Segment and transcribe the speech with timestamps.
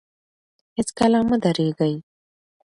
[0.77, 1.93] هېڅکله مه درېږئ.